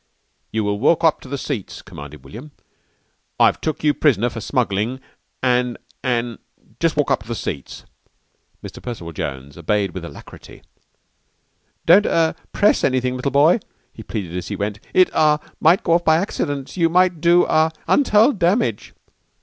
[0.51, 2.53] "You walk up to the seats," commanded William.
[3.39, 4.99] "I've took you prisoner for smugglin'
[5.43, 6.39] an' an'
[6.79, 7.85] jus' walk up to the seats."
[8.63, 8.81] Mr.
[8.81, 10.63] Percival Jones obeyed with alacrity.
[11.85, 13.59] "Don't er press anything, little boy,"
[13.93, 14.79] he pleaded as he went.
[14.91, 16.75] "It ah might go off by accident.
[16.75, 18.95] You might do ah untold damage."